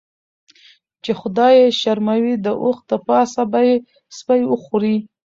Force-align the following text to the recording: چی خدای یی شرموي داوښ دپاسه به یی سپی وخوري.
چی 1.03 1.11
خدای 1.19 1.55
یی 1.59 1.71
شرموي 1.79 2.33
داوښ 2.45 2.77
دپاسه 2.89 3.43
به 3.51 3.59
یی 3.67 3.75
سپی 4.17 4.41
وخوري. 4.47 4.95